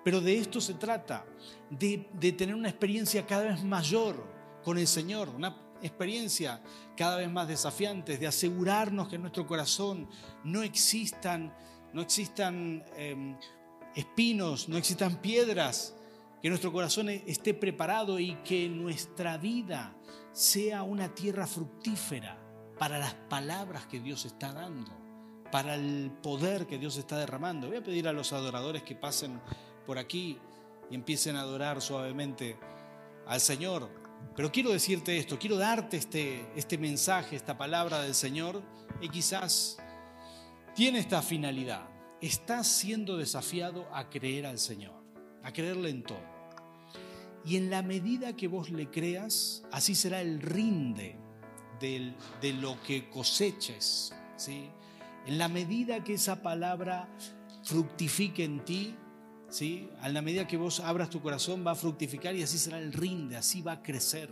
[0.06, 1.26] Pero de esto se trata,
[1.68, 1.98] de,
[2.38, 4.24] tener una experiencia cada vez mayor
[4.64, 6.62] con el Señor, una experiencia
[6.96, 10.08] cada vez más desafiante, de asegurarnos que en nuestro corazón
[10.44, 11.52] no existan,
[11.92, 13.36] no existan em,
[13.96, 15.96] espinos, no existan piedras,
[16.40, 19.98] que nuestro corazón esté preparado y que nuestra vida
[20.34, 22.38] sea una tierra fructífera
[22.78, 24.92] para las palabras que Dios está dando,
[25.52, 27.70] para el poder que Dios está derramando.
[27.70, 29.42] Voy a pedir a los adoradores que pasen
[29.86, 30.38] por aquí
[30.90, 32.58] y empiecen a adorar suavemente
[33.28, 33.90] al Señor.
[34.36, 38.62] Pero quiero decirte esto, quiero darte este, este mensaje, esta palabra del Señor,
[39.02, 39.78] y quizás
[40.76, 41.88] tiene esta finalidad.
[42.22, 44.94] Estás siendo desafiado a creer al Señor,
[45.44, 46.36] a creerle en todo.
[47.46, 51.18] Y en la medida que vos le creas, así será el rinde
[51.80, 54.14] de lo que coseches.
[54.36, 54.70] ¿sí?
[55.28, 57.08] En la medida que esa palabra
[57.64, 58.96] fructifique en ti,
[59.50, 59.90] ¿sí?
[60.02, 62.94] a la medida que vos abras tu corazón va a fructificar y así será el
[62.94, 64.30] rinde, así va a crecer.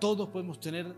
[0.00, 0.94] Todos podemos tener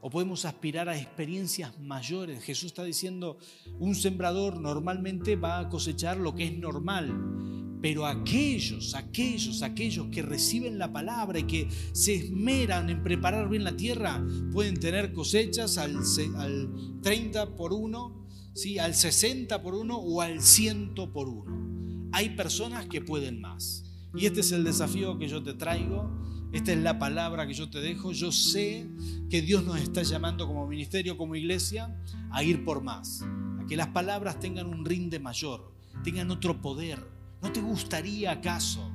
[0.00, 2.42] o podemos aspirar a experiencias mayores.
[2.44, 3.38] Jesús está diciendo,
[3.78, 10.22] un sembrador normalmente va a cosechar lo que es normal, pero aquellos, aquellos, aquellos que
[10.22, 15.78] reciben la palabra y que se esmeran en preparar bien la tierra, pueden tener cosechas
[15.78, 15.96] al,
[16.36, 18.78] al 30 por uno, ¿sí?
[18.78, 21.75] al 60 por uno o al 100 por uno.
[22.16, 23.84] Hay personas que pueden más.
[24.14, 26.10] Y este es el desafío que yo te traigo
[26.52, 28.12] esta es la palabra que yo te dejo.
[28.12, 28.88] Yo sé
[29.28, 31.94] que Dios nos está llamando como ministerio, como iglesia,
[32.30, 33.22] a ir por más.
[33.60, 37.04] A que las palabras tengan un rinde mayor, tengan otro poder.
[37.42, 38.90] ¿No te gustaría acaso?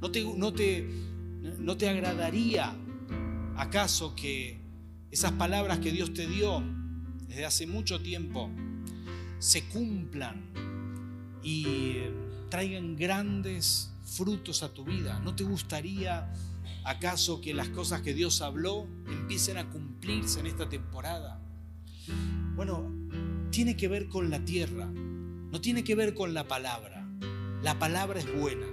[0.00, 0.88] ¿No te, no te,
[1.58, 2.74] no te agradaría
[3.56, 4.58] acaso que
[5.10, 6.62] esas palabras que Dios te dio
[7.28, 8.50] desde hace mucho tiempo
[9.38, 10.50] se cumplan
[11.42, 11.96] y
[12.52, 15.18] traigan grandes frutos a tu vida?
[15.20, 16.30] ¿No te gustaría
[16.84, 21.40] ¿Acaso que las cosas que Dios habló empiecen a cumplirse en esta temporada?
[22.56, 22.92] Bueno,
[23.50, 27.08] tiene que ver con la tierra, no tiene que ver con la palabra.
[27.62, 28.66] La palabra es buena,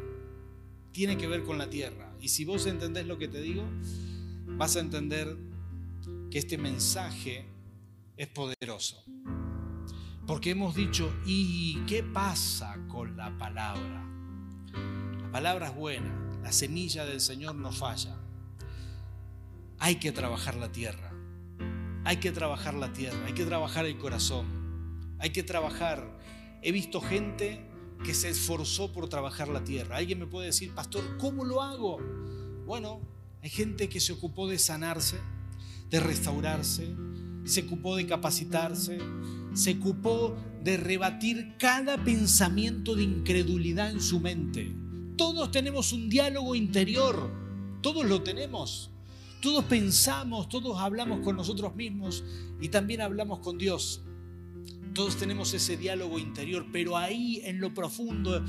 [0.92, 2.12] tiene que ver con la tierra.
[2.20, 3.64] Y si vos entendés lo que te digo,
[4.58, 5.38] vas a entender
[6.32, 7.46] que este mensaje
[8.18, 9.04] es poderoso.
[10.30, 14.08] Porque hemos dicho, ¿y qué pasa con la palabra?
[15.24, 18.16] La palabra es buena, la semilla del Señor no falla.
[19.80, 21.12] Hay que trabajar la tierra.
[22.06, 23.18] Hay que trabajar la tierra.
[23.26, 24.46] Hay que trabajar el corazón.
[25.18, 26.20] Hay que trabajar.
[26.62, 27.66] He visto gente
[28.06, 29.98] que se esforzó por trabajar la tierra.
[29.98, 31.98] Alguien me puede decir, pastor, ¿cómo lo hago?
[32.68, 33.02] Bueno,
[33.42, 35.18] hay gente que se ocupó de sanarse,
[35.90, 36.96] de restaurarse,
[37.50, 39.00] se ocupó de capacitarse,
[39.54, 44.74] se ocupó de rebatir cada pensamiento de incredulidad en su mente
[45.20, 47.30] todos tenemos un diálogo interior,
[47.82, 48.90] todos lo tenemos.
[49.42, 52.24] Todos pensamos, todos hablamos con nosotros mismos
[52.62, 54.02] y también hablamos con Dios.
[54.94, 58.46] Todos tenemos ese diálogo interior, pero ahí en lo profundo,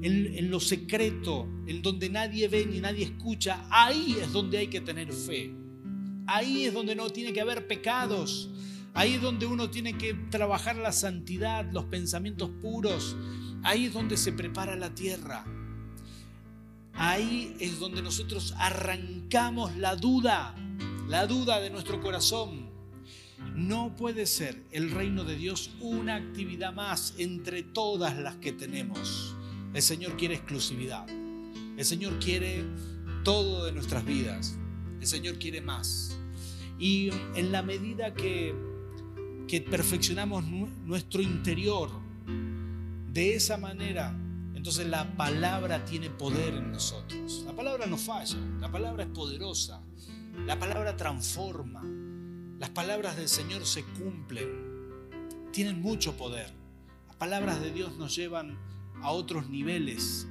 [0.00, 4.80] en, lo secreto, en donde nadie ve ni nadie escucha, ahí es donde hay que
[4.80, 5.52] tener fe.
[6.26, 8.50] Ahí es donde no tiene que haber pecados.
[8.94, 13.14] Ahí es donde uno tiene que trabajar la santidad, los pensamientos puros.
[13.62, 15.44] Ahí es donde se prepara la tierra.
[16.94, 20.54] Ahí es donde nosotros arrancamos la duda,
[21.08, 22.70] la duda de nuestro corazón.
[23.54, 29.36] No puede ser el reino de Dios una actividad más entre todas las que tenemos.
[29.74, 31.06] El Señor quiere exclusividad.
[31.76, 32.64] El Señor quiere
[33.24, 34.56] todo de nuestras vidas.
[34.98, 36.15] El Señor quiere más.
[36.78, 38.54] Y en la medida que,
[39.48, 41.90] que perfeccionamos nuestro interior,
[43.12, 44.14] de esa manera
[44.66, 47.44] entonces la palabra tiene poder en nosotros.
[47.46, 49.80] La palabra no falla, la palabra es poderosa,
[50.44, 51.84] la palabra transforma,
[52.58, 56.50] las palabras del Señor se cumplen, tienen mucho poder.
[57.06, 58.58] Las palabras de Dios nos llevan
[59.02, 60.26] a otros niveles.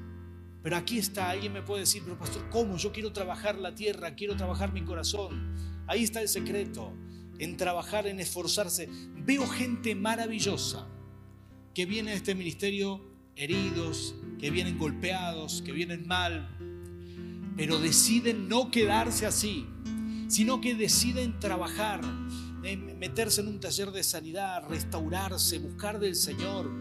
[0.62, 2.76] Pero aquí está, alguien me puede decir, pero pastor, ¿cómo?
[2.76, 5.56] Yo quiero trabajar la tierra, quiero trabajar mi corazón.
[5.88, 6.94] Ahí está el secreto,
[7.40, 8.90] en trabajar, en esforzarse.
[9.18, 10.88] Veo gente maravillosa
[11.74, 13.02] que viene a este ministerio
[13.36, 16.58] heridos, que vienen golpeados, que vienen mal,
[17.58, 19.68] pero deciden no quedarse así,
[20.28, 22.02] sino que deciden trabajar,
[22.98, 26.72] meterse en un taller de sanidad, restaurarse, buscar del Señor.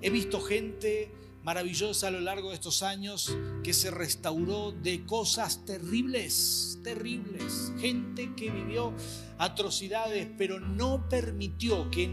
[0.00, 5.64] He visto gente maravillosa a lo largo de estos años que se restauró de cosas
[5.64, 7.72] terribles, terribles.
[7.78, 8.92] Gente que vivió
[9.38, 12.10] atrocidades, pero no permitió que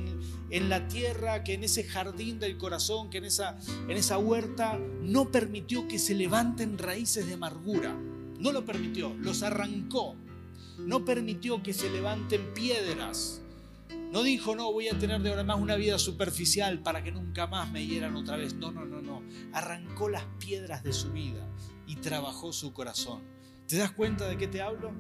[0.50, 3.58] en, la tierra, que en ese jardín del corazón, que en esa,
[3.88, 7.96] en esa huerta, no permitió que se levanten raíces de amargura.
[8.40, 10.16] No lo permitió, los arrancó.
[10.78, 13.42] No permitió que se levanten piedras
[14.12, 17.48] no dijo, no, voy a tener de ahora más una vida superficial para que nunca
[17.48, 18.54] más me hieran otra vez.
[18.54, 19.22] No, no, no, no.
[19.52, 21.46] Arrancó las piedras de su vida
[21.86, 23.24] y trabajó su corazón.
[23.68, 24.94] ¿Te das cuenta de qué te hablo?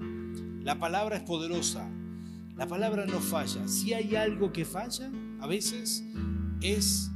[0.61, 1.89] La palabra es poderosa.
[2.55, 3.67] La palabra no falla.
[3.67, 6.03] Si hay algo que falla, a veces
[6.61, 7.09] es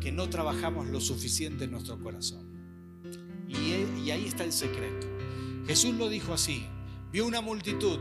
[0.00, 2.46] que no trabajamos lo suficiente en nuestro corazón.
[3.46, 5.06] Y, y ahí está el secreto.
[5.66, 6.66] Jesús lo dijo así.
[7.12, 8.00] Vio una multitud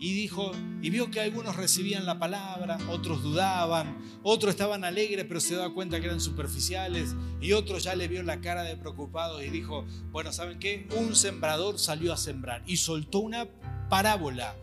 [0.00, 5.40] y dijo, y vio que algunos recibían la palabra, otros dudaban, otros estaban alegres pero
[5.40, 9.44] se daba cuenta que eran superficiales y otros ya le vio la cara de preocupados
[9.44, 10.88] y dijo, bueno, ¿saben qué?
[10.96, 13.46] Un sembrador salió a sembrar y soltó una
[13.90, 14.56] parábola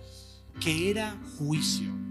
[0.60, 2.07] que era juicio.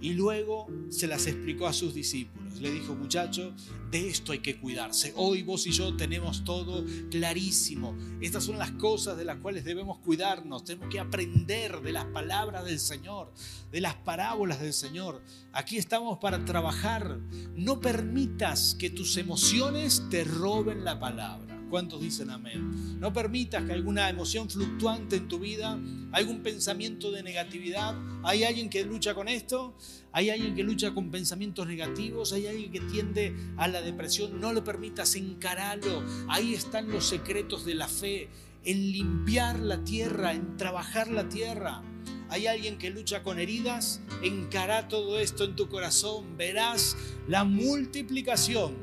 [0.00, 3.52] Y luego se las explicó a sus discípulos le dijo, muchacho,
[3.90, 5.12] de esto hay que cuidarse.
[5.16, 7.96] Hoy vos y yo tenemos todo clarísimo.
[8.20, 10.64] Estas son las cosas de las cuales debemos cuidarnos.
[10.64, 13.32] Tenemos que aprender de las palabras del Señor,
[13.70, 15.22] de las parábolas del Señor.
[15.52, 17.18] Aquí estamos para trabajar.
[17.54, 21.55] No permitas que tus emociones te roben la palabra.
[21.70, 23.00] ¿Cuántos dicen amén?
[23.00, 25.78] No permitas que alguna emoción fluctuante en tu vida,
[26.12, 29.76] algún pensamiento de negatividad, hay alguien que lucha con esto,
[30.12, 34.52] hay alguien que lucha con pensamientos negativos, hay alguien que tiende a la depresión, no
[34.52, 36.04] lo permitas, encaralo.
[36.28, 38.28] Ahí están los secretos de la fe,
[38.64, 41.82] en limpiar la tierra, en trabajar la tierra.
[42.28, 46.96] Hay alguien que lucha con heridas, encará todo esto en tu corazón, verás
[47.28, 48.74] la multiplicación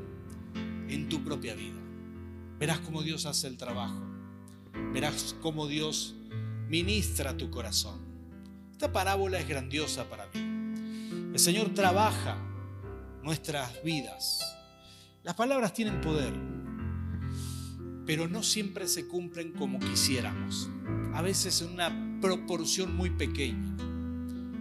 [0.88, 1.83] en tu propia vida.
[2.64, 4.00] Verás cómo Dios hace el trabajo.
[4.94, 6.14] Verás cómo Dios
[6.66, 8.00] ministra tu corazón.
[8.72, 10.40] Esta parábola es grandiosa para mí.
[11.34, 12.38] El Señor trabaja
[13.22, 14.40] nuestras vidas.
[15.24, 16.32] Las palabras tienen poder,
[18.06, 20.70] pero no siempre se cumplen como quisiéramos.
[21.12, 23.76] A veces en una proporción muy pequeña.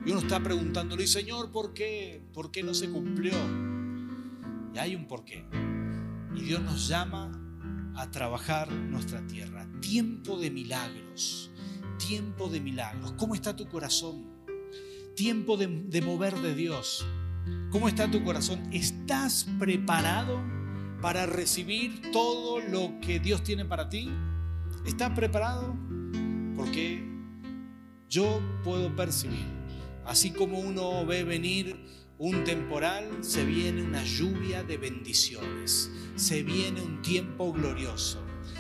[0.06, 2.22] Y uno está preguntándole, Señor, ¿por qué?
[2.34, 3.32] ¿Por qué no se cumplió?
[4.76, 5.46] Y hay un porqué.
[6.36, 7.40] Y Dios nos llama
[7.96, 9.68] a trabajar nuestra tierra.
[9.82, 11.52] Tiempo de milagros,
[11.98, 13.14] tiempo de milagros.
[13.14, 14.26] ¿Cómo está tu corazón?
[15.16, 17.06] Tiempo de, mover de Dios.
[17.72, 18.62] ¿Cómo está tu corazón?
[18.72, 20.42] ¿Estás preparado
[21.02, 24.10] para recibir todo lo que Dios tiene para ti?
[24.86, 25.76] ¿Estás preparado?
[26.56, 27.04] Porque
[28.10, 29.46] yo puedo percibir,
[30.06, 36.82] así como uno ve venir un temporal, se viene una lluvia de bendiciones, se viene
[36.82, 38.20] un tiempo glorioso,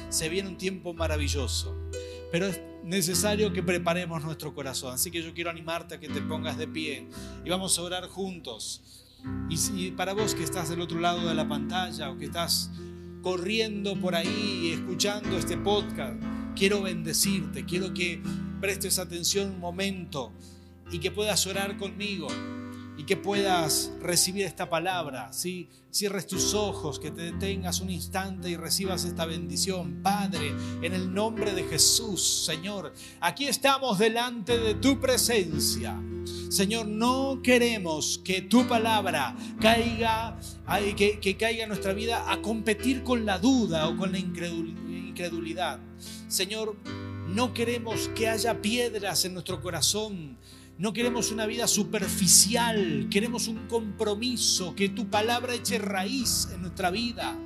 [0.10, 1.76] se viene un tiempo maravilloso,
[2.32, 4.94] pero es necesario que preparemos nuestro corazón.
[4.94, 7.08] Así que yo quiero animarte a que te pongas de pie
[7.46, 8.82] y vamos a orar juntos.
[9.50, 12.72] Y si para vos que estás del otro lado de la pantalla o que estás
[13.22, 16.22] corriendo por ahí escuchando este podcast,
[16.56, 18.22] quiero bendecirte, quiero que
[18.60, 20.34] prestes atención un momento
[20.92, 22.28] y que puedas orar conmigo
[22.98, 25.34] y que puedas recibir esta palabra.
[25.34, 30.02] Si cierres tus ojos, que te detengas un instante y recibas esta bendición.
[30.02, 36.00] Padre, en el nombre de Jesús, Señor, aquí estamos delante de tu presencia.
[36.50, 40.40] Señor, no queremos que tu palabra caiga,
[40.96, 45.80] que, que caiga en nuestra vida a competir con la duda o con la incredulidad.
[46.28, 46.76] Señor,
[47.28, 50.38] no queremos que haya piedras en nuestro corazón
[50.84, 56.92] no queremos una vida superficial, queremos un compromiso, que tu palabra eche raíz en nuestra
[56.92, 57.40] vida.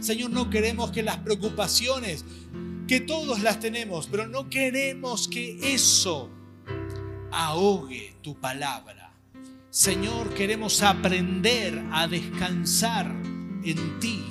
[0.00, 2.22] Señor, no queremos que las preocupaciones,
[2.86, 6.28] que todos las tenemos, pero no queremos que eso
[7.30, 9.14] ahogue tu palabra.
[9.70, 13.06] Señor, queremos aprender a descansar
[13.64, 14.22] en ti,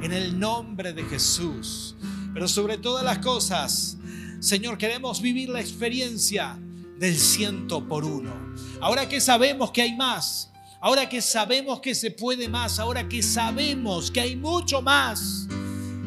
[0.00, 1.96] en el nombre de Jesús.
[2.32, 3.98] Pero sobre todas las cosas,
[4.38, 6.56] Señor, queremos vivir la experiencia
[6.98, 8.32] del ciento por uno.
[8.80, 13.22] Ahora que sabemos que hay más, ahora que sabemos que se puede más, ahora que
[13.22, 15.48] sabemos que hay mucho más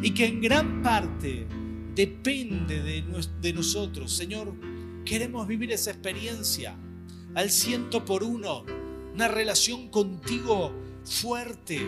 [0.02, 1.48] y que en gran parte
[1.96, 4.56] depende de, nosotros, Señor,
[5.06, 6.78] queremos vivir esa experiencia
[7.36, 8.64] al ciento por uno,
[9.14, 10.74] una relación contigo
[11.04, 11.80] fuerte,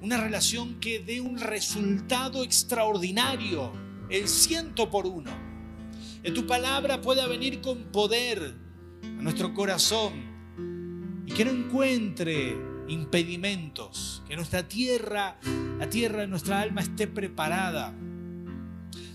[0.00, 3.72] una relación que dé un resultado extraordinario,
[4.08, 5.43] el ciento por uno.
[6.24, 8.54] Que tu palabra pueda venir con poder
[9.02, 12.56] a nuestro corazón y que no encuentre
[12.88, 15.36] impedimentos, que nuestra tierra,
[15.78, 17.94] la tierra de nuestra alma esté preparada.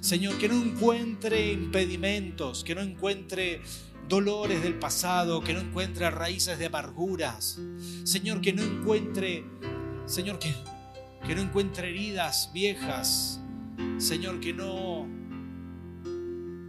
[0.01, 3.61] Señor, que no encuentre impedimentos, que no encuentre
[4.07, 7.59] dolores del pasado, que no encuentre raíces de amarguras.
[8.03, 9.45] Señor, que no encuentre,
[10.05, 10.53] Señor, que,
[11.25, 13.41] que no encuentre heridas viejas.
[13.97, 15.07] Señor, que no,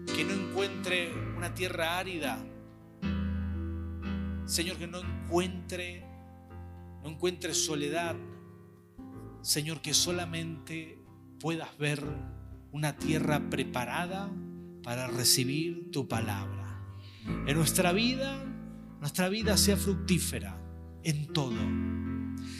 [0.06, 2.38] que no encuentre una tierra árida.
[4.44, 6.04] Señor, que no encuentre,
[7.02, 8.16] no encuentre soledad.
[9.42, 10.98] Señor, que solamente
[11.38, 12.02] puedas ver
[12.72, 14.30] una tierra preparada
[14.82, 16.60] para recibir tu palabra
[17.46, 18.44] en nuestra vida,
[19.00, 20.58] nuestra vida sea fructífera
[21.02, 21.56] en todo.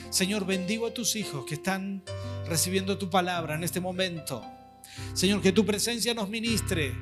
[0.09, 2.03] Señor, bendigo a tus hijos que están
[2.47, 4.43] recibiendo tu palabra en este momento.
[5.13, 6.93] Señor, que tu presencia nos ministre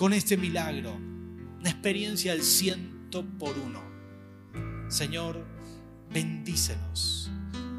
[0.00, 3.82] con este milagro, una experiencia al ciento por uno.
[4.88, 5.44] Señor,
[6.10, 7.30] bendícenos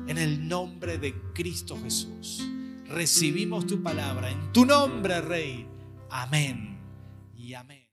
[0.05, 2.47] en el nombre de Cristo Jesús.
[2.85, 5.65] Recibimos tu palabra en tu nombre, Rey.
[6.11, 6.77] Amén
[7.35, 7.90] y amén.